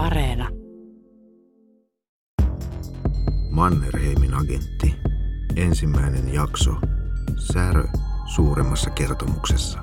Areena. 0.00 0.48
Mannerheimin 3.50 4.34
agentti. 4.34 4.94
Ensimmäinen 5.56 6.34
jakso. 6.34 6.70
Särö 7.52 7.84
suuremmassa 8.34 8.90
kertomuksessa. 8.90 9.78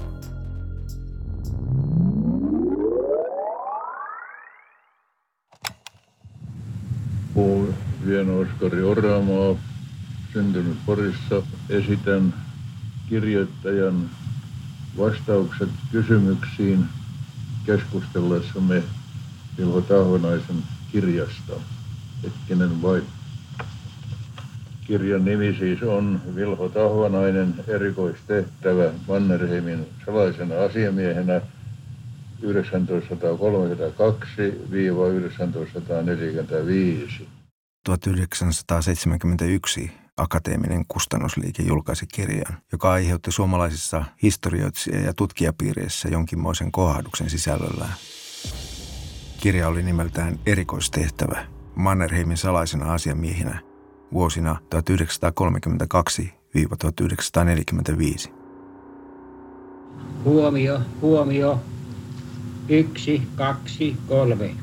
Paul 7.36 7.65
Vieno 8.05 8.39
Oskari 8.39 8.84
Oramaa, 8.84 9.55
syntynyt 10.34 10.77
Porissa, 10.86 11.41
esitän 11.70 12.34
kirjoittajan 13.09 14.09
vastaukset 14.97 15.70
kysymyksiin 15.91 16.86
keskustellessamme 17.65 18.84
Vilho 19.57 19.81
Tahvanaisen 19.81 20.63
kirjasta. 20.91 21.53
Hetkinen 22.23 22.81
vain. 22.81 23.03
Kirjan 24.88 25.25
nimi 25.25 25.55
siis 25.59 25.84
on 25.84 26.21
Vilho 26.35 26.70
Tahvanainen 26.70 27.53
erikoistehtävä 27.67 28.91
Mannerheimin 29.07 29.88
salaisena 30.05 30.55
asiamiehenä 30.70 31.41
1932-1945. 32.41 32.45
1971 37.85 39.91
Akateeminen 40.17 40.85
kustannusliike 40.87 41.63
julkaisi 41.63 42.05
kirjan, 42.13 42.57
joka 42.71 42.91
aiheutti 42.91 43.31
suomalaisissa 43.31 44.03
historioitsija- 44.23 45.05
ja 45.05 45.13
tutkijapiireissä 45.13 46.09
jonkinmoisen 46.09 46.71
kohahduksen 46.71 47.29
sisällöllään. 47.29 47.93
Kirja 49.40 49.68
oli 49.68 49.84
nimeltään 49.84 50.40
Erikoistehtävä 50.46 51.46
Mannerheimin 51.76 52.38
salaisena 52.38 52.93
asiamiehinä 52.93 53.60
vuosina 54.13 54.57
1932-1945. 58.27 58.29
Huomio, 60.24 60.79
huomio. 61.02 61.60
Yksi, 62.70 63.21
kaksi, 63.35 63.96
kolme. 64.07 64.56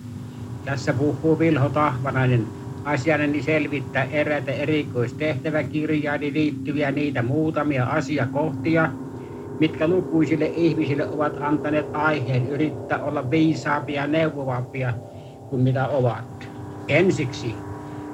Tässä 0.64 0.92
puhuu 0.92 1.38
Vilho 1.38 1.68
Tahvanainen. 1.68 2.46
Asianani 2.84 3.42
selvittää 3.42 4.04
eräitä 4.04 4.52
erikoistehtäväkirjaani 4.52 6.32
liittyviä 6.32 6.90
niitä 6.90 7.22
muutamia 7.22 7.84
asiakohtia, 7.84 8.92
mitkä 9.58 9.88
lukuisille 9.88 10.46
ihmisille 10.54 11.08
ovat 11.08 11.36
antaneet 11.40 11.88
aiheen 11.92 12.46
yrittää 12.46 13.02
olla 13.02 13.30
viisaampia 13.30 14.00
ja 14.00 14.06
neuvovampia 14.06 14.94
kuin 15.46 15.62
mitä 15.62 15.88
ovat. 15.88 16.26
Ensiksi 16.88 17.64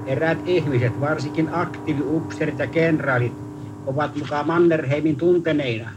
eräät 0.07 0.39
ihmiset, 0.45 1.01
varsinkin 1.01 1.49
aktiiviupseerit 1.53 2.59
ja 2.59 2.67
kenraalit, 2.67 3.39
ovat 3.87 4.17
mukaan 4.17 4.47
Mannerheimin 4.47 5.17
tunteneina 5.17 5.91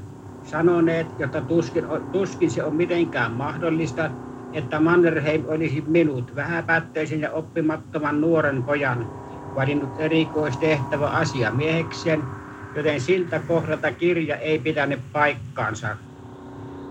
sanoneet, 0.43 1.07
jotta 1.19 1.41
tuskin, 1.41 1.83
tuskin 2.11 2.51
se 2.51 2.63
on 2.63 2.75
mitenkään 2.75 3.31
mahdollista, 3.33 4.11
että 4.53 4.79
Mannerheim 4.79 5.43
olisi 5.47 5.83
minut, 5.87 6.35
vähäpättöisen 6.35 7.21
ja 7.21 7.31
oppimattoman 7.31 8.21
nuoren 8.21 8.63
pojan, 8.65 9.11
valinnut 9.55 9.99
erikoistehtävä 9.99 11.09
asiamiehekseen, 11.09 12.27
joten 12.75 13.01
siltä 13.01 13.39
kohdalta 13.39 13.91
kirja 13.91 14.37
ei 14.37 14.59
pitänyt 14.59 14.99
paikkaansa. 15.13 15.97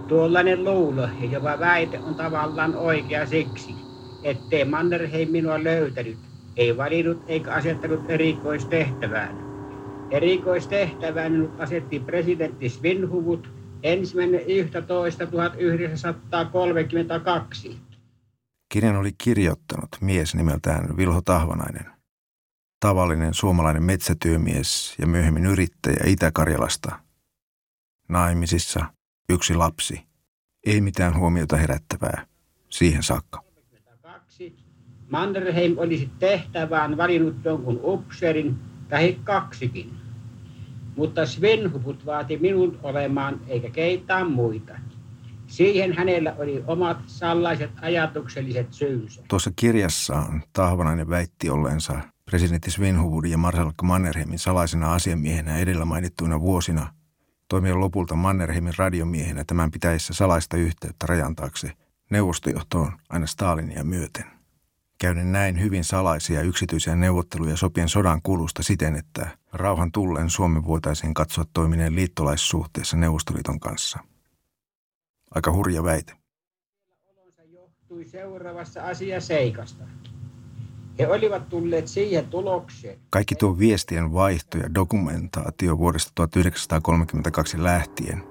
Tuollainen 0.08 0.64
luulo 0.64 1.02
ja 1.02 1.27
jopa 1.30 1.58
väite 1.58 1.98
on 1.98 2.14
tavallaan 2.14 2.77
oikea 2.77 3.27
siksi, 3.27 3.74
ettei 4.22 4.64
Mannerheim 4.64 5.30
minua 5.30 5.64
löytänyt, 5.64 6.19
ei 6.56 6.77
valinnut 6.77 7.22
eikä 7.27 7.52
asettanut 7.52 8.11
erikoistehtävään. 8.11 9.52
Erikoistehtävään 10.11 11.33
minut 11.33 11.61
asetti 11.61 12.01
presidentti 12.01 12.68
Svinhuvud 12.68 13.45
ensimmäinen 13.83 14.40
11. 14.46 15.27
1932. 15.27 17.78
Kirjan 18.68 18.96
oli 18.96 19.11
kirjoittanut 19.18 19.89
mies 20.01 20.34
nimeltään 20.34 20.96
Vilho 20.96 21.23
Tahvanainen. 21.24 22.02
Tavallinen 22.83 23.35
suomalainen 23.35 23.83
metsätyömies 23.83 24.95
ja 24.98 25.07
myöhemmin 25.07 25.47
yrittäjä 25.47 26.05
Itä-Karjalasta. 26.07 26.98
Naimisissa, 28.09 28.85
yksi 29.29 29.55
lapsi. 29.55 30.03
Ei 30.67 30.81
mitään 30.81 31.17
huomiota 31.17 31.57
herättävää. 31.57 32.27
Siihen 32.69 33.03
saakka. 33.03 33.43
Mannerheim 35.11 35.79
olisi 35.79 36.11
tehtävään 36.19 36.97
valinnut 36.97 37.37
jonkun 37.45 37.81
upseerin 37.83 38.59
tai 38.89 39.19
kaksikin. 39.25 39.93
Mutta 40.97 41.27
Svenhuput 41.27 42.07
vaati 42.07 42.37
minun 42.37 42.79
olemaan 42.83 43.41
eikä 43.49 43.70
keitään 43.70 44.31
muita. 44.31 44.73
Siihen 45.47 45.93
hänellä 45.93 46.35
oli 46.39 46.64
omat 46.67 46.99
sallaiset 47.07 47.70
ajatukselliset 47.83 48.73
syynsä. 48.73 49.23
Tuossa 49.29 49.51
kirjassaan 49.57 50.43
Tahvanainen 50.53 51.09
väitti 51.09 51.51
olleensa 51.51 52.01
presidentti 52.24 52.70
Svenhuvudin 52.70 53.30
ja 53.30 53.38
Marsalkka 53.38 53.86
Mannerheimin 53.86 54.38
salaisena 54.38 54.94
asiamiehenä 54.94 55.58
edellä 55.58 55.84
mainittuina 55.84 56.40
vuosina 56.40 56.94
toimia 57.48 57.80
lopulta 57.80 58.14
Mannerheimin 58.14 58.74
radiomiehenä 58.78 59.44
tämän 59.44 59.70
pitäessä 59.70 60.14
salaista 60.14 60.56
yhteyttä 60.56 61.06
rajan 61.06 61.36
taakse 61.36 61.72
neuvostojohtoon 62.10 62.92
aina 63.08 63.27
Stalinia 63.27 63.84
myöten 63.84 64.42
käyden 65.02 65.33
näin 65.33 65.60
hyvin 65.60 65.84
salaisia 65.84 66.42
yksityisiä 66.42 66.96
neuvotteluja 66.96 67.56
sopien 67.56 67.88
sodan 67.88 68.22
kulusta 68.22 68.62
siten, 68.62 68.96
että 68.96 69.28
rauhan 69.52 69.92
tullen 69.92 70.30
Suomi 70.30 70.64
voitaisiin 70.64 71.14
katsoa 71.14 71.44
toimineen 71.52 71.94
liittolaissuhteessa 71.94 72.96
Neuvostoliiton 72.96 73.60
kanssa. 73.60 73.98
Aika 75.34 75.52
hurja 75.52 75.84
väite. 75.84 76.12
Olonsa 77.06 77.42
johtui 77.42 78.04
seuraavassa 78.04 78.83
asiaseikasta. 78.83 79.84
He 80.98 81.07
olivat 81.07 81.48
tulleet 81.48 81.89
siihen 81.89 82.27
tulokseen. 82.27 82.98
Kaikki 83.11 83.35
tuo 83.35 83.58
viestien 83.58 84.13
vaihto 84.13 84.58
ja 84.58 84.75
dokumentaatio 84.75 85.79
vuodesta 85.79 86.13
1932 86.14 87.63
lähtien 87.63 88.23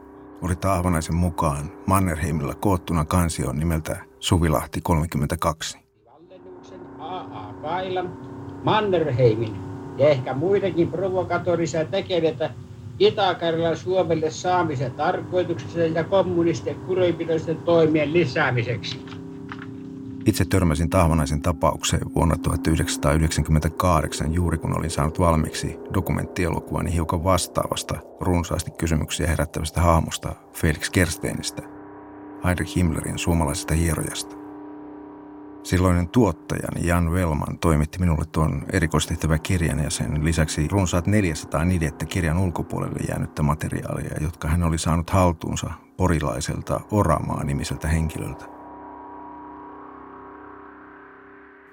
oli 0.41 0.55
Taavanaisen 0.55 1.15
mukaan 1.15 1.71
Mannerheimilla 1.85 2.55
koottuna 2.55 3.05
kansioon 3.05 3.59
nimeltä 3.59 3.97
Suvilahti 4.19 4.79
32. 4.83 5.77
A.A. 6.99 7.53
Kailan, 7.61 8.17
Mannerheimin 8.63 9.55
ja 9.97 10.09
ehkä 10.09 10.33
muidenkin 10.33 10.91
provokatorisia 10.91 11.85
tekeviä 11.85 12.49
Itä-Karjalan 12.99 13.77
Suomelle 13.77 14.31
saamisen 14.31 14.91
tarkoituksessa 14.91 15.79
ja 15.79 16.03
kommunistien 16.03 16.75
kurinpidollisten 16.75 17.57
toimien 17.57 18.13
lisäämiseksi. 18.13 19.20
Itse 20.25 20.45
törmäsin 20.45 20.89
Tahvanaisen 20.89 21.41
tapaukseen 21.41 22.15
vuonna 22.15 22.35
1998 22.37 24.33
juuri 24.33 24.57
kun 24.57 24.77
olin 24.77 24.89
saanut 24.89 25.19
valmiiksi 25.19 25.79
dokumenttielokuvani 25.93 26.93
hiukan 26.93 27.23
vastaavasta 27.23 27.95
runsaasti 28.19 28.71
kysymyksiä 28.71 29.27
herättävästä 29.27 29.81
hahmosta 29.81 30.35
Felix 30.53 30.89
Kersteinistä, 30.89 31.61
Heinrich 32.45 32.75
Himmlerin 32.75 33.17
suomalaisesta 33.17 33.73
hierojasta. 33.73 34.35
Silloinen 35.63 36.09
tuottajani 36.09 36.87
Jan 36.87 37.11
Velman 37.11 37.59
toimitti 37.59 37.99
minulle 37.99 38.25
tuon 38.31 38.65
erikoistehtävä 38.73 39.39
kirjan 39.39 39.79
ja 39.79 39.89
sen 39.89 40.25
lisäksi 40.25 40.67
runsaat 40.67 41.07
400 41.07 41.65
nidettä 41.65 42.05
kirjan 42.05 42.37
ulkopuolelle 42.37 42.99
jäänyttä 43.09 43.43
materiaalia, 43.43 44.17
jotka 44.21 44.47
hän 44.47 44.63
oli 44.63 44.77
saanut 44.77 45.09
haltuunsa 45.09 45.71
porilaiselta 45.97 46.79
Oramaa-nimiseltä 46.91 47.87
henkilöltä. 47.87 48.60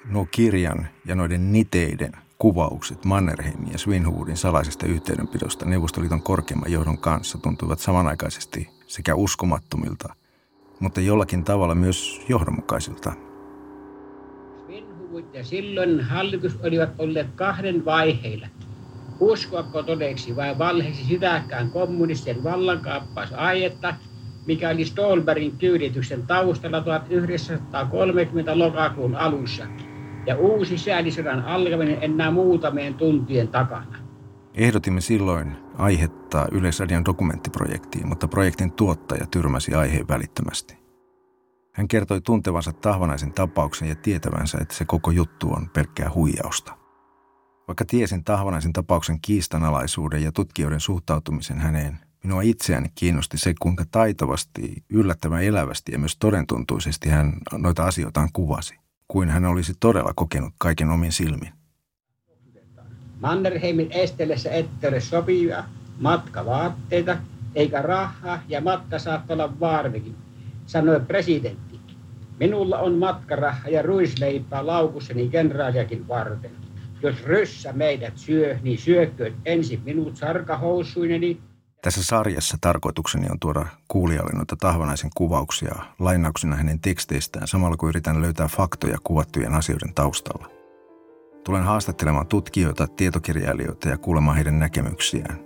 Nuo 0.09 0.27
kirjan 0.31 0.89
ja 1.05 1.15
noiden 1.15 1.53
niteiden 1.53 2.13
kuvaukset 2.39 3.05
Mannerheimin 3.05 3.73
ja 3.73 3.79
Svinhuvudin 3.79 4.37
salaisesta 4.37 4.87
yhteydenpidosta 4.87 5.65
Neuvostoliiton 5.65 6.23
korkeimman 6.23 6.73
johdon 6.73 6.99
kanssa 6.99 7.39
tuntuivat 7.39 7.79
samanaikaisesti 7.79 8.71
sekä 8.87 9.15
uskomattomilta, 9.15 10.15
mutta 10.81 11.01
jollakin 11.01 11.45
tavalla 11.45 11.75
myös 11.75 12.21
johdonmukaisilta– 12.29 13.13
ja 15.33 15.45
silloin 15.45 16.01
hallitus 16.01 16.57
olivat 16.63 16.91
olleet 16.99 17.27
kahden 17.35 17.85
vaiheilla. 17.85 18.47
Uskoako 19.21 19.83
todeksi 19.83 20.37
vai 20.37 20.59
valheisi 20.59 21.05
sitäkään 21.05 21.71
kommunistien 21.71 22.45
vallankaappausaietta, 22.45 23.95
mikä 24.47 24.71
oli 24.71 24.85
Stolbergin 24.85 25.59
kyydityksen 25.59 26.27
taustalla 26.27 26.81
1930 26.81 28.59
lokakuun 28.59 29.17
alussa 29.17 29.67
ja 30.29 30.37
uusi 30.37 30.79
säällisodan 30.79 31.45
alkaminen 31.45 31.99
enää 32.01 32.31
muutamien 32.31 32.95
tuntien 32.95 33.49
takana. 33.49 33.99
Ehdotimme 34.55 35.01
silloin 35.01 35.57
aihetta 35.79 36.47
Yleisradion 36.53 37.05
dokumenttiprojektiin, 37.05 38.09
mutta 38.09 38.29
projektin 38.29 38.73
tuottaja 38.73 39.27
tyrmäsi 39.31 39.75
aiheen 39.75 40.09
välittömästi. 40.09 40.79
Hän 41.75 41.89
kertoi 41.89 42.21
tuntevansa 42.21 42.73
Tahvanaisen 42.73 43.33
tapauksen 43.33 43.89
ja 43.89 43.95
tietävänsä, 43.95 44.59
että 44.61 44.75
se 44.75 44.85
koko 44.85 45.11
juttu 45.11 45.53
on 45.53 45.71
pelkkää 45.75 46.11
huijausta. 46.15 46.73
Vaikka 47.69 47.85
tiesin 47.85 48.25
Tahvanaisen 48.25 48.73
tapauksen 48.73 49.21
kiistanalaisuuden 49.21 50.23
ja 50.23 50.33
tutkijoiden 50.33 50.81
suhtautumisen 50.81 51.59
häneen, 51.59 51.99
minua 52.25 52.43
itseäni 52.43 52.89
kiinnosti 52.95 53.39
se, 53.39 53.55
kuinka 53.61 53.85
taitavasti, 53.91 54.85
yllättävän 54.91 55.43
elävästi 55.43 55.93
ja 55.93 55.99
myös 55.99 56.17
todentuntuisesti 56.17 57.09
hän 57.09 57.33
noita 57.53 57.85
asioitaan 57.85 58.29
kuvasi, 58.33 58.79
kuin 59.09 59.29
hän 59.29 59.45
olisi 59.45 59.73
todella 59.81 60.13
kokenut 60.17 60.53
kaiken 60.59 60.91
omin 60.91 61.13
silmin. 61.13 61.53
Mannerheimin 63.21 63.93
estelessä 63.93 64.51
ette 64.51 64.89
ole 64.89 65.01
sopivia 65.01 65.65
matkavaatteita, 66.01 67.17
eikä 67.55 67.83
rahaa 67.83 68.43
ja 68.49 68.61
matka 68.61 68.99
saattaa 68.99 69.35
olla 69.35 69.61
vaarvikin, 69.61 70.17
sanoi 70.67 71.01
presidentti. 71.01 71.81
Minulla 72.41 72.79
on 72.79 72.95
matkaraha 72.95 73.69
ja 73.69 73.83
ruisleipää 73.83 74.67
laukussani 74.67 75.29
kenraaliakin 75.29 76.09
varten. 76.09 76.51
Jos 77.03 77.25
ryssä 77.25 77.73
meidät 77.73 78.19
syö, 78.19 78.59
niin 78.63 78.79
syököön 78.79 79.35
ensin 79.45 79.81
minut 79.85 80.17
sarkahousuineni. 80.17 81.41
Tässä 81.89 82.03
sarjassa 82.03 82.57
tarkoitukseni 82.61 83.27
on 83.31 83.41
tuoda 83.41 83.67
kuulijalle 83.89 84.33
noita 84.35 84.57
Tahvanaisen 84.57 85.11
kuvauksia 85.15 85.75
lainauksina 85.99 86.57
hänen 86.57 86.81
teksteistään 86.81 87.49
samalla 87.49 87.77
kun 87.77 87.89
yritän 87.89 88.23
löytää 88.23 88.49
faktoja 88.49 88.99
kuvattujen 89.05 89.55
asioiden 89.55 89.95
taustalla. 89.95 90.51
Tulen 91.45 91.63
haastattelemaan 91.63 92.27
tutkijoita, 92.27 92.87
tietokirjailijoita 92.87 93.89
ja 93.89 93.99
kuulemaan 93.99 94.37
heidän 94.37 94.59
näkemyksiään. 94.59 95.39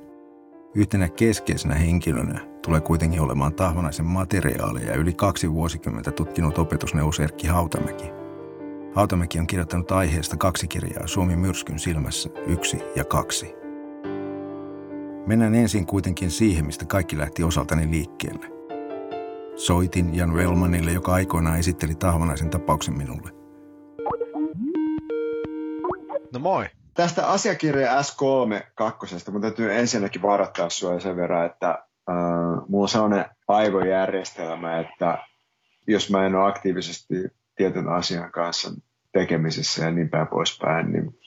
Yhtenä 0.75 1.09
keskeisenä 1.09 1.75
henkilönä 1.75 2.41
tulee 2.63 2.81
kuitenkin 2.81 3.21
olemaan 3.21 3.55
Tahvanaisen 3.55 4.07
materiaaleja 4.07 4.95
yli 4.95 5.13
kaksi 5.13 5.53
vuosikymmentä 5.53 6.11
tutkinut 6.11 6.59
opetusneuvos 6.59 7.21
Erkki 7.21 7.47
Hautamäki. 7.47 8.11
Hautamäki 8.95 9.39
on 9.39 9.47
kirjoittanut 9.47 9.93
aiheesta 9.93 10.37
kaksi 10.37 10.69
kirjaa 10.69 11.07
Suomi 11.07 11.37
myrskyn 11.37 11.79
silmässä, 11.79 12.31
yksi 12.47 12.79
ja 12.97 13.05
kaksi. 13.05 13.62
Mennään 15.27 15.55
ensin 15.55 15.87
kuitenkin 15.87 16.31
siihen, 16.31 16.67
mistä 16.67 16.85
kaikki 16.85 17.19
lähti 17.19 17.43
osaltani 17.43 17.91
liikkeelle. 17.91 18.47
Soitin 19.57 20.15
Jan 20.15 20.35
Velmanille, 20.35 20.93
joka 20.93 21.13
aikoinaan 21.13 21.59
esitteli 21.59 21.95
Tahvanaisen 21.95 22.51
tapauksen 22.51 22.97
minulle. 22.97 23.31
No 26.33 26.39
moi. 26.41 26.67
Tästä 26.95 27.27
asiakirja 27.27 28.01
S3 28.01 28.65
kakkosesta, 28.75 29.31
mun 29.31 29.41
täytyy 29.41 29.75
ensinnäkin 29.75 30.23
varoittaa 30.23 30.69
sinua 30.69 31.01
sen 31.01 31.17
verran, 31.17 31.47
että 31.47 31.69
äh, 31.71 32.17
mulla 32.69 32.83
on 32.83 32.89
sellainen 32.89 33.25
aivojärjestelmä, 33.49 34.81
että 34.81 35.19
jos 35.87 36.11
mä 36.11 36.27
en 36.27 36.35
ole 36.35 36.49
aktiivisesti 36.49 37.15
tietyn 37.57 37.89
asian 37.89 38.33
kanssa 38.33 38.71
tekemisissä 39.13 39.85
ja 39.85 39.91
niin 39.91 40.11
päin 40.11 40.27
poispäin, 40.27 40.93
niin 40.93 41.19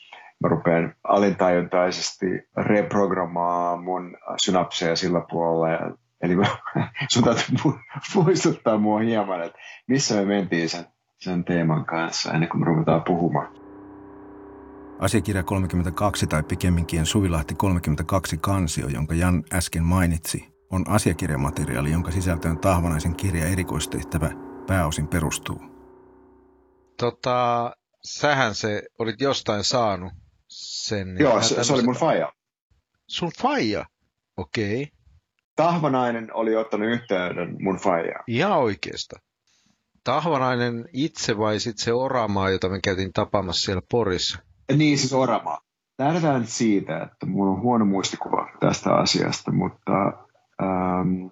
mä 0.44 0.50
rupean 0.50 0.96
alintajuntaisesti 1.04 2.26
reprogrammaamaan 2.58 3.84
mun 3.84 4.18
synapseja 4.38 4.96
sillä 4.96 5.22
puolella. 5.32 5.98
Eli 6.22 6.36
mä, 6.36 6.44
sun 7.14 7.24
täytyy 7.24 7.56
muistuttaa 8.16 8.78
mua 8.78 9.00
hieman, 9.00 9.44
että 9.44 9.60
missä 9.88 10.16
me 10.16 10.26
mentiin 10.26 10.70
sen, 10.70 10.86
sen 11.18 11.44
teeman 11.44 11.86
kanssa 11.86 12.34
ennen 12.34 12.50
kuin 12.50 12.62
me 12.62 12.66
ruvetaan 12.66 13.04
puhumaan. 13.04 13.66
Asiakirja 15.00 15.44
32 15.44 16.28
tai 16.28 16.44
pikemminkin 16.44 17.06
Suvilahti 17.06 17.56
32 17.56 18.38
kansio, 18.38 18.88
jonka 18.88 19.14
Jan 19.14 19.44
äsken 19.54 19.84
mainitsi, 19.84 20.56
on 20.72 20.84
asiakirjamateriaali, 20.90 21.92
jonka 21.92 22.12
sisältöön 22.12 22.58
Tahvanaisen 22.58 23.16
kirja 23.16 23.48
erikoistehtävä 23.48 24.32
pääosin 24.68 25.08
perustuu. 25.08 25.62
Tota, 26.98 27.72
sähän 28.04 28.56
se 28.56 28.84
olit 29.00 29.22
jostain 29.22 29.64
saanut 29.64 30.14
sen. 30.56 31.18
Joo, 31.20 31.42
se, 31.42 31.64
se 31.64 31.74
oli 31.74 31.84
mun 31.84 31.96
faija. 31.96 32.32
Sun 33.08 33.32
faija? 33.42 33.86
Okei. 34.38 34.84
Okay. 34.84 34.96
Tahvanainen 35.56 36.34
oli 36.34 36.56
ottanut 36.56 36.90
yhteyden 36.90 37.56
mun 37.60 37.78
faijaan. 37.78 38.24
Ihan 38.28 38.58
oikeasta. 38.58 39.20
Tahvanainen 40.04 40.86
itse 40.94 41.38
vai 41.38 41.60
sitten 41.60 41.84
se 41.84 41.94
oramaa, 41.94 42.50
jota 42.50 42.70
me 42.70 42.80
käytiin 42.84 43.14
tapaamassa 43.14 43.66
siellä 43.66 43.82
Porissa? 43.92 44.40
Niin, 44.76 44.98
siis 44.98 45.14
orama. 45.14 45.58
Lähdetään 46.00 46.48
siitä, 46.48 47.04
että 47.04 47.26
mulla 47.26 47.52
on 47.52 47.62
huono 47.62 47.86
muistikuva 47.86 48.50
tästä 48.60 48.96
asiasta, 48.96 49.52
mutta 49.52 49.92
ähm, 50.62 51.26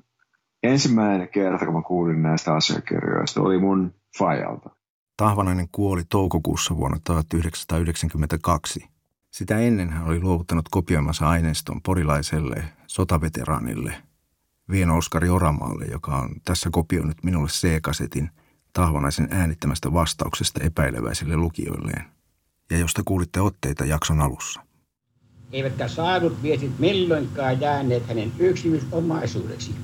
ensimmäinen 0.64 1.30
kerta, 1.30 1.66
kun 1.66 1.76
mä 1.76 1.82
kuulin 1.82 2.24
näistä 2.24 2.54
asiakirjoista, 2.54 3.42
oli 3.42 3.60
mun 3.60 3.94
fajalta. 4.18 4.70
Tahvanainen 5.18 5.68
kuoli 5.72 6.02
toukokuussa 6.10 6.78
vuonna 6.78 6.98
1992. 7.04 8.93
Sitä 9.34 9.60
ennen 9.60 9.90
hän 9.90 10.08
oli 10.08 10.20
luovuttanut 10.20 10.70
kopioimansa 10.72 11.30
aineiston 11.30 11.82
porilaiselle 11.82 12.64
sotaveteraanille 12.88 13.96
Vieno 14.70 14.98
Oskari 14.98 15.30
Oramaalle, 15.30 15.86
joka 15.86 16.18
on 16.18 16.30
tässä 16.46 16.70
kopioinut 16.72 17.24
minulle 17.24 17.48
C-kasetin 17.48 18.30
Tahvanaisen 18.74 19.28
äänittämästä 19.32 19.94
vastauksesta 19.94 20.64
epäileväisille 20.64 21.38
lukijoilleen 21.38 22.06
ja 22.72 22.78
josta 22.78 23.02
kuulitte 23.06 23.42
otteita 23.42 23.86
jakson 23.86 24.22
alussa. 24.22 24.62
Eivätkä 25.52 25.88
saadut 25.88 26.44
viestit 26.44 26.80
milloinkaan 26.80 27.62
jääneet 27.62 28.08
hänen 28.08 28.32
yksityisomaisuudeksi. 28.40 29.76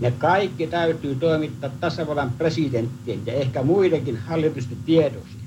Ne 0.00 0.10
kaikki 0.10 0.66
täytyy 0.66 1.14
toimittaa 1.14 1.70
tasavallan 1.80 2.30
presidenttien 2.30 3.26
ja 3.26 3.32
ehkä 3.32 3.62
muidenkin 3.62 4.16
hallitusten 4.16 4.78
tiedoksi. 4.86 5.43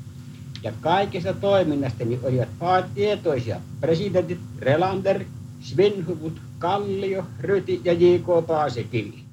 Ja 0.63 0.71
kaikesta 0.81 1.33
toiminnastani 1.33 2.19
olivat 2.24 2.50
vaan 2.59 2.83
tietoisia 2.95 3.59
presidentit 3.81 4.39
Relander, 4.59 5.24
Svinhuvud, 5.59 6.38
Kallio, 6.59 7.25
Ryti 7.42 7.81
ja 7.83 7.94
J.K. 7.94 8.48
Paasekivi. 8.48 9.24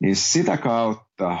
Niin 0.00 0.16
sitä 0.16 0.56
kautta 0.56 1.36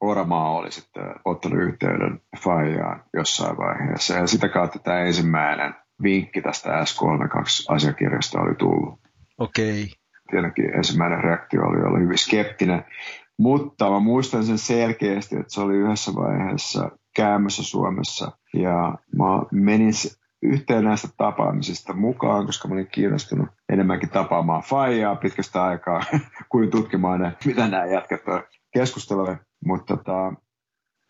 Oramaa 0.00 0.50
oli 0.50 0.72
sitten 0.72 1.04
ottanut 1.24 1.62
yhteyden 1.62 2.20
Fajaan 2.44 3.04
jossain 3.14 3.56
vaiheessa. 3.56 4.14
Ja 4.14 4.26
sitä 4.26 4.48
kautta 4.48 4.78
tämä 4.78 5.00
ensimmäinen 5.00 5.74
vinkki 6.02 6.42
tästä 6.42 6.70
S32-asiakirjasta 6.70 8.40
oli 8.40 8.54
tullut. 8.54 9.00
Okei. 9.38 9.82
Okay. 9.82 9.94
Tietenkin 10.30 10.76
ensimmäinen 10.76 11.24
reaktio 11.24 11.62
oli 11.62 11.82
olla 11.82 11.98
hyvin 11.98 12.18
skeptinen. 12.18 12.84
Mutta 13.38 13.90
mä 13.90 14.00
muistan 14.00 14.44
sen 14.44 14.58
selkeästi, 14.58 15.36
että 15.36 15.54
se 15.54 15.60
oli 15.60 15.74
yhdessä 15.74 16.14
vaiheessa 16.14 16.90
käymässä 17.16 17.62
Suomessa. 17.62 18.32
Ja 18.54 18.98
mä 19.18 19.24
menin 19.52 19.92
yhteen 20.42 20.84
näistä 20.84 21.08
tapaamisista 21.16 21.92
mukaan, 21.92 22.46
koska 22.46 22.68
mä 22.68 22.74
olin 22.74 22.88
kiinnostunut 22.92 23.48
enemmänkin 23.68 24.08
tapaamaan 24.08 24.62
Fajaa 24.62 25.16
pitkästä 25.16 25.64
aikaa 25.64 26.00
kuin 26.52 26.70
tutkimaan, 26.70 27.36
mitä 27.44 27.68
nämä 27.68 27.86
jätkät 27.86 28.20
keskustelevat. 28.72 29.38
Mutta 29.64 29.96
tota, 29.96 30.32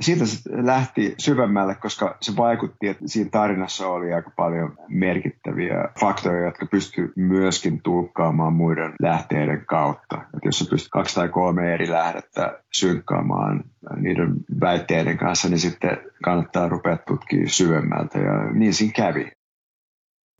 siitä 0.02 0.26
se 0.26 0.50
lähti 0.52 1.14
syvemmälle, 1.18 1.74
koska 1.74 2.16
se 2.20 2.36
vaikutti, 2.36 2.88
että 2.88 3.08
siinä 3.08 3.30
tarinassa 3.30 3.88
oli 3.88 4.12
aika 4.12 4.30
paljon 4.36 4.76
merkittäviä 4.88 5.88
faktoja, 6.00 6.44
jotka 6.44 6.66
pystyy 6.66 7.12
myöskin 7.16 7.82
tulkkaamaan 7.82 8.52
muiden 8.52 8.94
lähteiden 9.00 9.66
kautta. 9.66 10.16
Että 10.16 10.48
jos 10.48 10.58
sä 10.58 10.64
pystyt 10.70 10.90
kaksi 10.90 11.14
tai 11.14 11.28
kolme 11.28 11.74
eri 11.74 11.90
lähdettä 11.90 12.62
synkkaamaan 12.72 13.64
niiden 13.96 14.34
väitteiden 14.60 15.18
kanssa, 15.18 15.48
niin 15.48 15.58
sitten 15.58 15.98
kannattaa 16.24 16.68
rupea 16.68 16.96
tutkimaan 16.96 17.48
syvemmältä 17.48 18.18
ja 18.18 18.52
niin 18.52 18.74
siinä 18.74 18.92
kävi. 18.96 19.30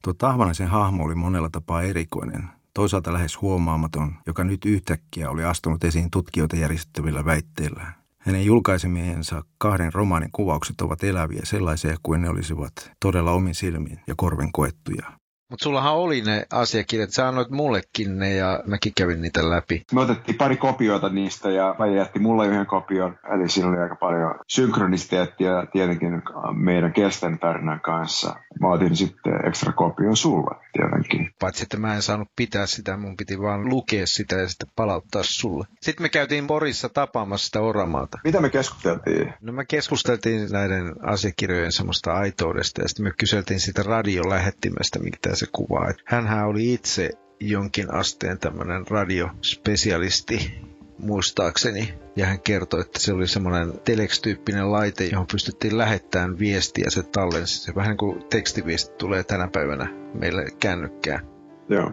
Tuo 0.05 0.13
Tahvanaisen 0.13 0.69
hahmo 0.69 1.05
oli 1.05 1.15
monella 1.15 1.49
tapaa 1.53 1.83
erikoinen, 1.83 2.43
toisaalta 2.75 3.13
lähes 3.13 3.41
huomaamaton, 3.41 4.15
joka 4.27 4.45
nyt 4.45 4.65
yhtäkkiä 4.65 5.31
oli 5.31 5.45
astunut 5.45 5.85
esiin 5.85 6.11
tutkijoita 6.11 6.57
järjestettävillä 6.57 7.25
väitteillään. 7.25 8.02
Hänen 8.27 8.45
julkaisemiensa 8.45 9.43
kahden 9.59 9.93
romaanin 9.93 10.33
kuvaukset 10.33 10.81
ovat 10.81 11.05
eläviä 11.05 11.41
sellaisia 11.45 11.97
kuin 12.03 12.23
ne 12.23 12.29
olisivat 12.29 12.73
todella 13.01 13.33
omin 13.33 13.55
silmin 13.55 14.01
ja 14.07 14.15
korven 14.17 14.53
koettuja. 14.53 15.22
Mutta 15.53 15.65
sullahan 15.65 15.95
oli 15.95 16.21
ne 16.21 16.47
asiakirjat, 16.53 17.11
sä 17.11 17.29
annoit 17.29 17.51
mullekin 17.51 18.19
ne 18.19 18.35
ja 18.35 18.63
mäkin 18.67 18.93
kävin 18.97 19.23
niitä 19.23 19.51
läpi. 19.51 19.83
Me 19.93 20.01
otettiin 20.01 20.39
pari 20.39 20.57
kopioita 20.57 21.09
niistä 21.09 21.51
ja 21.51 21.75
mä 21.79 21.87
jätti 21.87 22.19
mulle 22.19 22.47
yhden 22.47 22.67
kopion. 22.67 23.19
Eli 23.35 23.49
siinä 23.49 23.69
oli 23.69 23.79
aika 23.79 23.97
paljon 23.97 24.35
synkronisiteettia 24.49 25.67
tietenkin 25.73 26.23
meidän 26.53 26.93
kesten 26.93 27.39
tarinan 27.39 27.81
kanssa. 27.81 28.37
Mä 28.61 28.69
otin 28.69 28.97
sitten 28.97 29.47
ekstra 29.49 29.73
kopion 29.73 30.17
sulle 30.17 30.57
tietenkin. 30.73 31.35
Paitsi 31.41 31.63
että 31.63 31.77
mä 31.77 31.95
en 31.95 32.03
saanut 32.03 32.29
pitää 32.37 32.67
sitä, 32.67 32.97
mun 32.97 33.17
piti 33.17 33.41
vaan 33.41 33.69
lukea 33.69 34.07
sitä 34.07 34.37
ja 34.37 34.49
sitten 34.49 34.69
palauttaa 34.77 35.23
sulle. 35.23 35.67
Sitten 35.81 36.05
me 36.05 36.09
käytiin 36.09 36.47
Porissa 36.47 36.89
tapaamassa 36.89 37.47
sitä 37.47 37.61
oramaata. 37.61 38.19
Mitä 38.25 38.41
me 38.41 38.51
keskusteltiin? 38.51 39.35
No 39.41 39.53
me 39.53 39.65
keskusteltiin 39.65 40.49
näiden 40.53 40.95
asiakirjojen 41.03 41.73
semmoista 41.73 42.13
aitoudesta 42.13 42.83
ja 42.83 42.89
sitten 42.89 43.05
me 43.05 43.13
kyseltiin 43.19 43.61
sitä 43.61 43.83
radiolähettimestä, 43.83 44.99
mitä 44.99 45.42
se 45.43 45.49
kuvaa. 45.53 45.93
Hänhän 46.05 46.47
oli 46.47 46.73
itse 46.73 47.11
jonkin 47.41 47.95
asteen 47.95 48.39
tämmöinen 48.39 48.87
radiospesialisti 48.87 50.55
muistaakseni. 50.99 51.95
Ja 52.17 52.27
hän 52.27 52.41
kertoi, 52.41 52.81
että 52.81 53.01
se 53.01 53.13
oli 53.13 53.29
semmoinen 53.29 53.73
telex-tyyppinen 53.85 54.73
laite, 54.73 55.05
johon 55.05 55.27
pystyttiin 55.33 55.79
lähettämään 55.79 56.39
viestiä 56.39 56.85
se 56.89 57.03
tallensi. 57.03 57.59
Se 57.59 57.75
vähän 57.75 57.97
kuin 57.97 58.25
tekstiviesti 58.31 58.95
tulee 58.99 59.25
tänä 59.25 59.49
päivänä 59.53 59.89
meille 60.15 60.45
kännykkään. 60.61 61.27
Joo. 61.69 61.93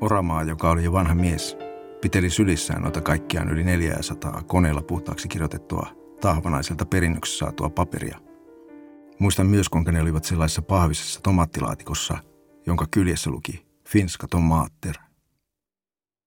Oramaa, 0.00 0.42
joka 0.42 0.70
oli 0.70 0.84
jo 0.84 0.92
vanha 0.92 1.14
mies, 1.14 1.56
piteli 2.00 2.30
sylissään 2.30 2.82
noita 2.82 3.00
kaikkiaan 3.00 3.50
yli 3.50 3.64
400 3.64 4.42
koneella 4.46 4.82
puhtaaksi 4.82 5.28
kirjoitettua 5.28 5.86
tahvanaiselta 6.20 6.86
perinnöksi 6.86 7.38
saatua 7.38 7.70
paperia. 7.70 8.25
Muistan 9.18 9.46
myös, 9.46 9.68
kuinka 9.68 9.92
ne 9.92 10.02
olivat 10.02 10.24
sellaisessa 10.24 10.62
pahvisessa 10.62 11.20
tomaattilaatikossa, 11.22 12.18
jonka 12.66 12.86
kyljessä 12.90 13.30
luki 13.30 13.66
Finska 13.88 14.28
tomaatter. 14.28 14.94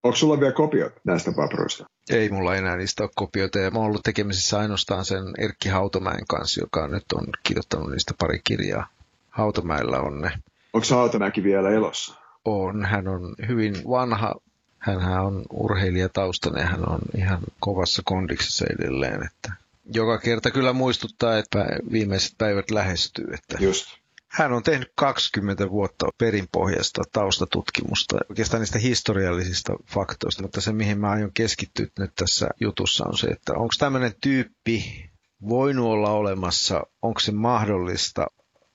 Onko 0.03 0.15
sulla 0.15 0.39
vielä 0.39 0.53
kopiot 0.53 0.93
näistä 1.03 1.31
paperoista? 1.31 1.85
Ei 2.09 2.29
mulla 2.29 2.55
enää 2.55 2.77
niistä 2.77 3.03
ole 3.03 3.11
kopioita 3.15 3.59
ja 3.59 3.71
mä 3.71 3.79
oon 3.79 3.87
ollut 3.87 4.03
tekemisissä 4.03 4.59
ainoastaan 4.59 5.05
sen 5.05 5.23
Erkki 5.37 5.69
Hautomäen 5.69 6.27
kanssa, 6.27 6.61
joka 6.61 6.87
nyt 6.87 7.05
on 7.13 7.25
kirjoittanut 7.43 7.91
niistä 7.91 8.13
pari 8.19 8.41
kirjaa. 8.43 8.87
Hautomäellä 9.29 9.99
on 9.99 10.21
ne. 10.21 10.31
Onko 10.73 10.87
Hautomäki 10.89 11.43
vielä 11.43 11.69
elossa? 11.69 12.15
On, 12.45 12.85
hän 12.85 13.07
on 13.07 13.35
hyvin 13.47 13.75
vanha. 13.89 14.35
Hän 14.79 15.21
on 15.21 15.45
urheilijataustainen 15.53 16.61
ja 16.61 16.67
hän 16.67 16.89
on 16.89 16.99
ihan 17.17 17.39
kovassa 17.59 18.01
kondiksessa 18.05 18.65
edelleen. 18.73 19.23
Että 19.25 19.53
joka 19.93 20.17
kerta 20.17 20.51
kyllä 20.51 20.73
muistuttaa, 20.73 21.37
että 21.37 21.65
viimeiset 21.91 22.37
päivät 22.37 22.71
lähestyy. 22.71 23.27
Että 23.33 23.57
Just. 23.59 23.99
Hän 24.27 24.53
on 24.53 24.63
tehnyt 24.63 24.91
20 24.95 25.69
vuotta 25.69 26.07
perinpohjaista 26.17 27.03
taustatutkimusta, 27.11 28.17
oikeastaan 28.29 28.61
niistä 28.61 28.79
historiallisista 28.79 29.73
faktoista, 29.85 30.41
mutta 30.41 30.61
se 30.61 30.71
mihin 30.71 30.99
mä 30.99 31.09
aion 31.09 31.31
keskittyä 31.33 31.87
nyt 31.99 32.11
tässä 32.15 32.49
jutussa 32.59 33.05
on 33.07 33.17
se, 33.17 33.27
että 33.27 33.53
onko 33.53 33.73
tämmöinen 33.79 34.13
tyyppi 34.21 35.09
voinut 35.49 35.85
olla 35.85 36.11
olemassa, 36.11 36.83
onko 37.01 37.19
se 37.19 37.31
mahdollista, 37.31 38.27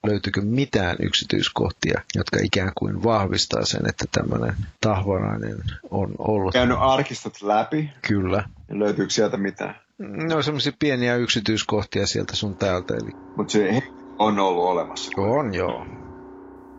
löytyykö 0.06 0.40
mitään 0.40 0.96
yksityiskohtia, 1.02 2.02
jotka 2.14 2.38
ikään 2.42 2.72
kuin 2.74 3.02
vahvistaa 3.02 3.64
sen, 3.64 3.88
että 3.88 4.04
tämmöinen 4.12 4.54
tahvanainen 4.80 5.58
on 5.90 6.14
ollut. 6.18 6.52
Käynyt 6.52 6.78
arkistot 6.80 7.42
läpi. 7.42 7.90
Kyllä. 8.08 8.48
Ja 8.68 8.78
löytyykö 8.78 9.12
sieltä 9.12 9.36
mitään? 9.36 9.83
No 9.98 10.42
semmoisia 10.42 10.72
pieniä 10.78 11.16
yksityiskohtia 11.16 12.06
sieltä 12.06 12.36
sun 12.36 12.56
täältä. 12.56 12.94
Eli... 12.94 13.10
Mutta 13.36 13.52
se 13.52 13.82
on 14.18 14.38
ollut 14.38 14.64
olemassa. 14.64 15.12
On 15.16 15.54
joo. 15.54 15.86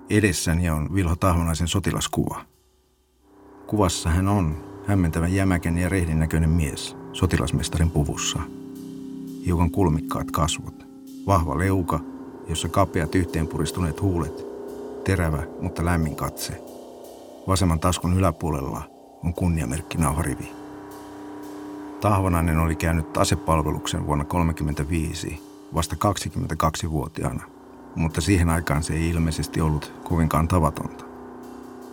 Edessäni 0.09 0.69
on 0.69 0.93
Vilho 0.93 1.15
Tahvanaisen 1.15 1.67
sotilaskuva. 1.67 2.45
Kuvassa 3.67 4.09
hän 4.09 4.27
on 4.27 4.63
hämmentävän 4.87 5.33
jämäkän 5.33 5.77
ja 5.77 5.89
rehdin 5.89 6.19
näköinen 6.19 6.49
mies 6.49 6.97
sotilasmestarin 7.13 7.91
puvussa. 7.91 8.39
Hiukan 9.45 9.71
kulmikkaat 9.71 10.31
kasvot, 10.31 10.87
vahva 11.27 11.57
leuka, 11.57 11.99
jossa 12.47 12.69
kapeat 12.69 13.15
yhteenpuristuneet 13.15 14.01
huulet, 14.01 14.45
terävä, 15.03 15.43
mutta 15.61 15.85
lämmin 15.85 16.15
katse. 16.15 16.61
Vasemman 17.47 17.79
taskun 17.79 18.17
yläpuolella 18.17 18.81
on 19.23 19.33
kunniamerkki 19.33 19.97
nauharivi. 19.97 20.64
Tahvanainen 22.01 22.59
oli 22.59 22.75
käynyt 22.75 23.17
asepalveluksen 23.17 24.05
vuonna 24.05 24.25
1935 24.25 25.41
vasta 25.73 25.95
22-vuotiaana, 25.95 27.43
mutta 27.95 28.21
siihen 28.21 28.49
aikaan 28.49 28.83
se 28.83 28.93
ei 28.93 29.09
ilmeisesti 29.09 29.61
ollut 29.61 29.93
kovinkaan 30.03 30.47
tavatonta. 30.47 31.05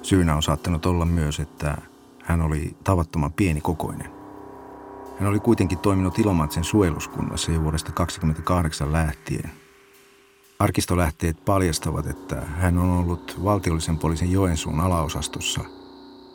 Syynä 0.02 0.36
on 0.36 0.42
saattanut 0.42 0.86
olla 0.86 1.04
myös, 1.04 1.40
että 1.40 1.78
hän 2.22 2.40
oli 2.40 2.76
tavattoman 2.84 3.32
pienikokoinen. 3.32 4.10
Hän 5.20 5.28
oli 5.28 5.40
kuitenkin 5.40 5.78
toiminut 5.78 6.18
Ilomantsen 6.18 6.64
suojeluskunnassa 6.64 7.52
jo 7.52 7.62
vuodesta 7.62 7.92
28 7.92 8.92
lähtien. 8.92 9.50
Arkistolähteet 10.58 11.44
paljastavat, 11.44 12.06
että 12.06 12.40
hän 12.40 12.78
on 12.78 12.90
ollut 12.90 13.40
valtiollisen 13.44 13.98
poliisin 13.98 14.32
Joensuun 14.32 14.80
alaosastossa, 14.80 15.60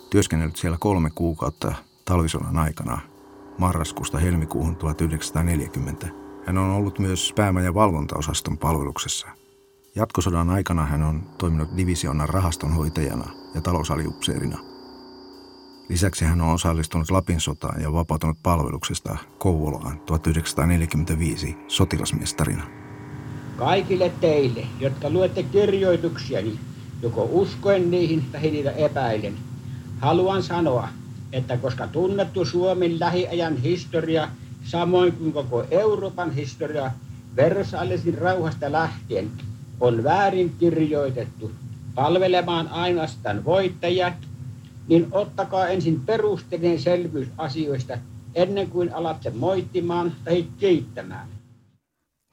työskennellyt 0.09 0.55
siellä 0.55 0.77
kolme 0.79 1.09
kuukautta 1.09 1.74
talvisodan 2.05 2.57
aikana 2.57 3.00
marraskuusta 3.57 4.17
helmikuuhun 4.17 4.75
1940 4.75 6.07
hän 6.47 6.57
on 6.57 6.69
ollut 6.69 6.99
myös 6.99 7.33
päämajan 7.35 7.73
valvontaosaston 7.73 8.57
palveluksessa. 8.57 9.27
Jatkosodan 9.95 10.49
aikana 10.49 10.85
hän 10.85 11.03
on 11.03 11.23
toiminut 11.37 11.77
divisionan 11.77 12.29
rahastonhoitajana 12.29 13.29
ja 13.55 13.61
talousaliupseerina. 13.61 14.57
Lisäksi 15.89 16.25
hän 16.25 16.41
on 16.41 16.53
osallistunut 16.53 17.11
Lapin 17.11 17.39
sotaan 17.39 17.81
ja 17.81 17.93
vapautunut 17.93 18.37
palveluksesta 18.43 19.17
Kouvolaan 19.37 19.99
1945 19.99 21.57
sotilasmestarina. 21.67 22.63
Kaikille 23.57 24.11
teille, 24.21 24.65
jotka 24.79 25.09
luette 25.09 25.43
kirjoituksiani, 25.43 26.59
joko 27.01 27.27
uskoen 27.31 27.91
niihin 27.91 28.25
tai 28.31 28.41
niitä 28.41 28.71
epäilen, 28.71 29.35
haluan 29.99 30.43
sanoa, 30.43 30.87
että 31.31 31.57
koska 31.57 31.88
tunnettu 31.88 32.46
Suomen 32.46 33.00
lähiajan 33.00 33.57
historia– 33.57 34.27
samoin 34.67 35.13
kuin 35.13 35.34
koko 35.34 35.65
Euroopan 35.72 36.31
historia 36.31 36.91
Versailesin 37.36 38.17
rauhasta 38.17 38.72
lähtien 38.72 39.31
on 39.79 40.03
väärin 40.03 40.55
kirjoitettu 40.60 41.51
palvelemaan 41.96 42.67
ainoastaan 42.67 43.46
voittajia, 43.46 44.13
niin 44.88 45.07
ottakaa 45.12 45.67
ensin 45.67 46.00
perusteellinen 46.00 46.79
selvyys 46.79 47.27
asioista 47.38 47.98
ennen 48.36 48.69
kuin 48.69 48.93
alatte 48.93 49.29
moittimaan 49.29 50.12
tai 50.25 50.46
kiittämään. 50.57 51.27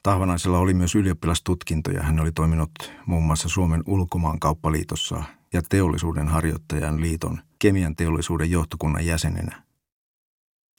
Tahvanaisella 0.03 0.59
oli 0.59 0.75
myös 0.75 0.95
ylioppilastutkinto 0.95 1.91
ja 1.91 2.03
hän 2.03 2.21
oli 2.21 2.33
toiminut 2.33 2.71
muun 3.07 3.25
muassa 3.25 3.49
Suomen 3.49 3.83
ulkomaankauppaliitossa 3.87 5.23
ja 5.55 5.63
teollisuuden 5.69 6.29
harjoittajan 6.29 7.01
liiton 7.01 7.41
kemian 7.59 7.97
teollisuuden 7.97 8.51
johtokunnan 8.51 9.07
jäsenenä. 9.07 9.63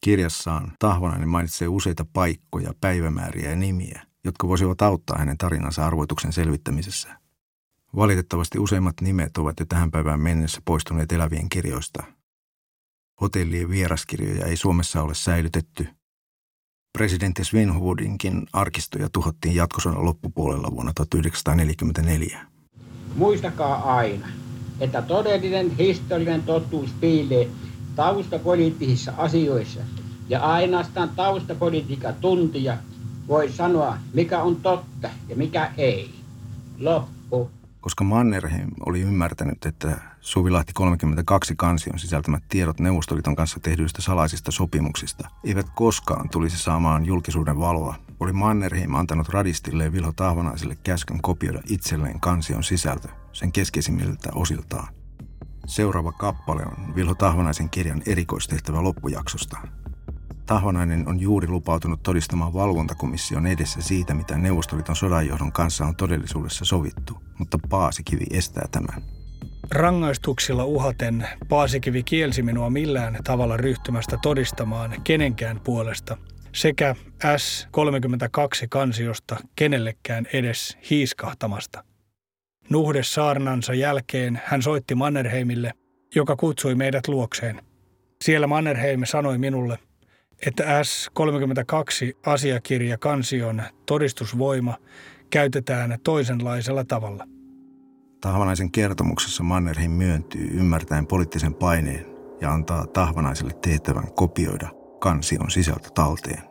Kirjassaan 0.04 0.72
Tahvanainen 0.80 1.30
mainitsee 1.30 1.68
useita 1.68 2.06
paikkoja, 2.14 2.74
päivämääriä 2.82 3.50
ja 3.50 3.56
nimiä, 3.56 4.02
jotka 4.24 4.48
voisivat 4.48 4.82
auttaa 4.82 5.18
hänen 5.18 5.38
tarinansa 5.38 5.86
arvoituksen 5.86 6.34
selvittämisessä. 6.34 7.20
Valitettavasti 7.96 8.60
useimmat 8.60 9.02
nimet 9.02 9.38
ovat 9.38 9.60
jo 9.60 9.66
tähän 9.66 9.92
päivään 9.92 10.20
mennessä 10.20 10.62
poistuneet 10.66 11.12
elävien 11.12 11.50
kirjoista. 11.50 12.04
Hotellien 13.22 13.70
vieraskirjoja 13.70 14.46
ei 14.46 14.58
Suomessa 14.58 15.02
ole 15.02 15.16
säilytetty. 15.16 15.88
Presidentti 16.94 17.44
Svinhuvudinkin 17.44 18.48
arkistoja 18.54 19.10
tuhottiin 19.10 19.56
jatkosodan 19.56 20.06
loppupuolella 20.06 20.72
vuonna 20.72 20.92
1944. 20.96 22.48
Muistakaa 23.16 23.96
aina, 23.96 24.28
että 24.80 25.02
todellinen 25.02 25.78
historiallinen 25.78 26.44
totuus 26.44 26.90
piilee 27.02 27.48
taustapoliittisissa 27.96 29.14
asioissa 29.18 29.80
ja 30.30 30.40
ainoastaan 30.40 31.10
taustapolitiikan 31.10 32.16
tuntija 32.22 32.78
voi 33.28 33.52
sanoa, 33.52 33.98
mikä 34.14 34.42
on 34.42 34.56
totta 34.56 35.10
ja 35.30 35.36
mikä 35.36 35.72
ei. 35.78 36.10
Loppu. 36.80 37.52
Koska 37.82 38.04
Mannerheim 38.04 38.72
oli 38.86 39.02
ymmärtänyt, 39.02 39.66
että 39.66 39.98
Suvilahti 40.22 40.74
32 40.74 41.56
kansion 41.56 42.00
sisältämät 42.00 42.44
tiedot 42.50 42.80
Neuvostoliiton 42.80 43.36
kanssa 43.36 43.60
tehdyistä 43.60 44.02
salaisista 44.02 44.52
sopimuksista 44.52 45.30
eivät 45.44 45.66
koskaan 45.76 46.30
tulisi 46.30 46.58
saamaan 46.58 47.06
julkisuuden 47.06 47.60
valoa, 47.60 47.96
oli 48.20 48.34
Mannerheim 48.34 48.96
antanut 48.96 49.30
radistille 49.30 49.92
Vilho 49.92 50.12
Tahvanaiselle 50.16 50.78
käskyn 50.84 51.22
kopioida 51.22 51.62
itselleen 51.70 52.20
kansion 52.20 52.64
sisältö 52.64 53.08
sen 53.36 53.52
keskeisimmiltä 53.52 54.30
osiltaan. 54.36 54.94
Seuraava 55.68 56.12
kappale 56.12 56.62
on 56.66 56.96
Vilho 56.96 57.16
Tahvanaisen 57.16 57.70
kirjan 57.70 58.02
erikoistehtävä 58.08 58.84
loppujaksosta. 58.84 59.58
Tahvanainen 60.46 61.08
on 61.08 61.20
juuri 61.20 61.48
lupautunut 61.48 62.04
todistamaan 62.04 62.54
valvontakomission 62.54 63.48
edessä 63.48 63.82
siitä, 63.82 64.14
mitä 64.14 64.38
Neuvostoliiton 64.38 64.96
sodanjohdon 64.96 65.52
kanssa 65.52 65.86
on 65.86 65.96
todellisuudessa 65.96 66.66
sovittu, 66.66 67.18
mutta 67.40 67.60
Paasikivi 67.70 68.26
estää 68.32 68.68
tämän. 68.72 69.04
Rangaistuksilla 69.72 70.66
uhaten 70.66 71.28
Paasikivi 71.50 72.04
kielsi 72.04 72.42
minua 72.42 72.70
millään 72.70 73.18
tavalla 73.24 73.58
ryhtymästä 73.58 74.18
todistamaan 74.22 74.96
kenenkään 75.04 75.60
puolesta 75.60 76.18
sekä 76.52 76.96
S32 77.24 78.68
kansiosta 78.70 79.38
kenellekään 79.56 80.28
edes 80.34 80.78
hiiskahtamasta– 80.90 81.84
Nuhde 82.70 83.04
saarnansa 83.04 83.74
jälkeen 83.74 84.42
hän 84.46 84.62
soitti 84.62 84.96
Mannerheimille, 84.96 85.72
joka 86.16 86.36
kutsui 86.36 86.76
meidät 86.76 87.08
luokseen. 87.08 87.62
Siellä 88.24 88.48
Mannerheim 88.48 89.02
sanoi 89.04 89.38
minulle, 89.38 89.80
että 90.46 90.82
S32 90.82 92.20
asiakirja 92.26 92.98
kansion 92.98 93.64
todistusvoima 93.86 94.78
käytetään 95.30 95.98
toisenlaisella 96.04 96.84
tavalla. 96.84 97.28
Tahvanaisen 98.22 98.72
kertomuksessa 98.72 99.44
Mannerheim 99.44 99.92
myöntyy 99.92 100.48
ymmärtäen 100.54 101.08
poliittisen 101.08 101.54
paineen, 101.54 102.06
ja 102.42 102.54
antaa 102.54 102.88
Tahvanaiselle 102.88 103.54
tehtävän 103.62 104.14
kopioida 104.14 104.70
kansion 105.00 105.52
sisältö 105.52 105.90
talteen. 105.90 106.42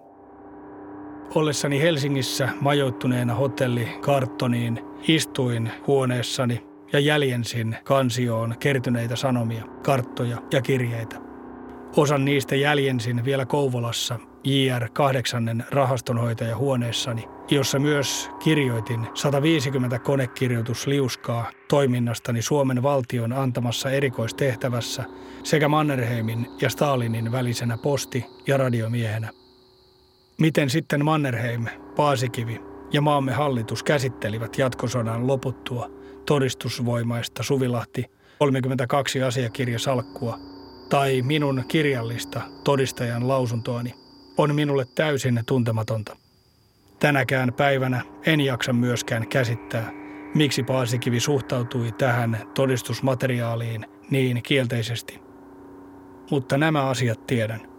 Ollessani 1.35 1.81
Helsingissä 1.81 2.49
majoittuneena 2.61 3.35
hotelli 3.35 3.89
Karttoniin 4.01 4.81
istuin 5.09 5.71
huoneessani 5.87 6.63
ja 6.93 7.01
jäljensin 7.01 7.77
kansioon 7.85 8.55
kertyneitä 8.61 9.17
sanomia, 9.17 9.65
karttoja 9.83 10.39
ja 10.53 10.63
kirjeitä. 10.63 11.17
Osan 11.97 12.25
niistä 12.25 12.57
jäljensin 12.57 13.25
vielä 13.25 13.47
Kouvolassa 13.47 14.19
JR8 14.49 15.65
rahastonhoitaja 15.71 16.57
huoneessani, 16.57 17.29
jossa 17.51 17.79
myös 17.79 18.31
kirjoitin 18.45 19.07
150 19.15 19.99
konekirjoitusliuskaa 19.99 21.51
toiminnastani 21.69 22.43
Suomen 22.43 22.83
valtion 22.83 23.33
antamassa 23.33 23.91
erikoistehtävässä 23.91 25.05
sekä 25.43 25.69
Mannerheimin 25.69 26.47
ja 26.61 26.71
Stalinin 26.71 27.33
välisenä 27.33 27.77
posti- 27.77 28.27
ja 28.47 28.57
radiomiehenä. 28.57 29.31
Miten 30.39 30.71
sitten 30.71 31.05
Mannerheim, 31.05 31.67
Paasikivi 31.97 32.74
ja 32.95 33.01
maamme 33.01 33.33
hallitus 33.33 33.83
käsittelivät 33.83 34.59
jatkosodan 34.59 35.27
loputtua 35.27 35.91
todistusvoimaista 36.27 37.43
Suvilahti 37.43 38.11
32 38.39 39.23
asiakirjasalkkua 39.23 40.39
tai 40.91 41.23
minun 41.23 41.65
kirjallista 41.69 42.41
todistajan 42.65 43.29
lausuntoani 43.29 43.95
on 44.39 44.55
minulle 44.55 44.85
täysin 44.95 45.43
tuntematonta. 45.47 46.17
Tänäkään 47.01 47.53
päivänä 47.53 48.03
en 48.27 48.41
jaksa 48.41 48.73
myöskään 48.73 49.29
käsittää, 49.29 49.91
miksi 50.35 50.63
Paasikivi 50.63 51.21
suhtautui 51.21 51.93
tähän 51.93 52.39
todistusmateriaaliin 52.55 53.87
niin 54.11 54.43
kielteisesti. 54.43 55.21
Mutta 56.31 56.59
nämä 56.59 56.87
asiat 56.87 57.27
tiedän. 57.27 57.74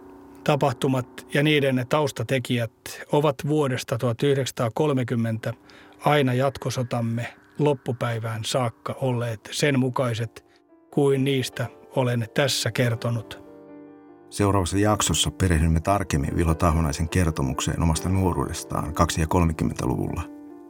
Tapahtumat 0.46 1.26
ja 1.34 1.42
niiden 1.42 1.86
taustatekijät 1.88 2.72
ovat 3.12 3.34
vuodesta 3.48 3.98
1930 3.98 5.54
aina 6.04 6.34
jatkosotamme 6.34 7.26
loppupäivään 7.58 8.44
saakka 8.44 8.96
olleet 9.00 9.40
sen 9.50 9.78
mukaiset 9.78 10.44
kuin 10.90 11.24
niistä 11.24 11.66
olen 11.96 12.26
tässä 12.34 12.70
kertonut. 12.70 13.42
Seuraavassa 14.30 14.78
jaksossa 14.78 15.30
perehdymme 15.30 15.80
tarkemmin 15.80 16.36
Vilo 16.36 16.54
Tahvonaisen 16.54 17.08
kertomukseen 17.08 17.82
omasta 17.82 18.08
nuoruudestaan 18.08 18.84
2- 18.84 19.20
ja 19.20 19.26
30-luvulla 19.34 20.22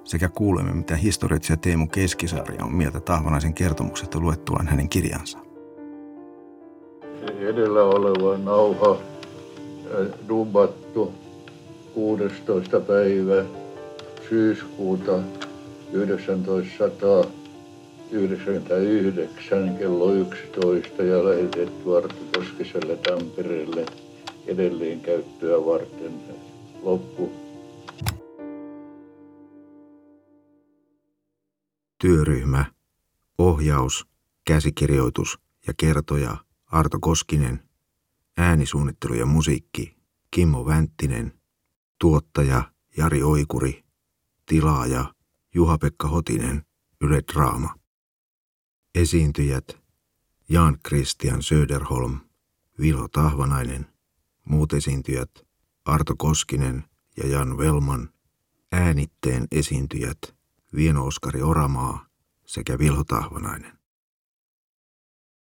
sekä 0.04 0.28
kuulemme, 0.28 0.72
mitä 0.72 0.96
historioitsija 0.96 1.56
Teemu 1.56 1.86
Keskisarja 1.86 2.64
on 2.64 2.74
mieltä 2.74 3.00
Tahvonaisen 3.00 3.54
kertomuksesta 3.54 4.20
luettuaan 4.20 4.68
hänen 4.68 4.88
kirjansa. 4.88 5.38
Edellä 7.40 7.82
oleva 7.82 8.38
nauha 8.38 8.96
dubattu 10.28 11.12
16. 11.94 12.80
päivä 12.80 13.44
syyskuuta 14.28 15.18
1900 15.92 17.24
99 18.10 19.76
kello 19.78 20.12
11 20.12 21.02
ja 21.02 21.24
lähetetty 21.24 21.96
Arttu 21.96 22.24
Koskiselle 22.34 22.96
Tampereelle 22.96 23.86
edelleen 24.46 25.00
käyttöä 25.00 25.66
varten. 25.66 26.12
Loppu. 26.82 27.32
Työryhmä, 31.98 32.64
ohjaus, 33.38 34.06
käsikirjoitus 34.44 35.38
ja 35.66 35.74
kertoja 35.76 36.36
Arto 36.66 36.98
Koskinen, 37.00 37.65
äänisuunnittelu 38.36 39.14
ja 39.14 39.26
musiikki 39.26 39.96
Kimmo 40.30 40.66
Vänttinen, 40.66 41.40
tuottaja 42.00 42.72
Jari 42.96 43.22
Oikuri, 43.22 43.84
tilaaja 44.46 45.14
Juha-Pekka 45.54 46.08
Hotinen, 46.08 46.66
Yle 47.00 47.22
Draama. 47.32 47.74
Esiintyjät 48.94 49.82
Jan 50.48 50.78
Christian 50.88 51.42
Söderholm, 51.42 52.20
Vilo 52.80 53.08
Tahvanainen, 53.08 53.86
muut 54.44 54.72
esiintyjät 54.72 55.30
Arto 55.84 56.14
Koskinen 56.18 56.84
ja 57.16 57.28
Jan 57.28 57.58
Velman, 57.58 58.10
äänitteen 58.72 59.46
esiintyjät 59.50 60.18
Vieno 60.74 61.06
Oskari 61.06 61.42
Oramaa 61.42 62.06
sekä 62.46 62.78
Vilho 62.78 63.04
Tahvanainen. 63.04 63.75